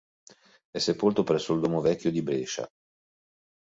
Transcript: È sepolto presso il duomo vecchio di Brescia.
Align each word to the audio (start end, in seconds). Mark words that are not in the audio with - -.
È 0.71 0.79
sepolto 0.79 1.21
presso 1.21 1.53
il 1.53 1.59
duomo 1.59 1.79
vecchio 1.79 2.09
di 2.09 2.23
Brescia. 2.23 2.67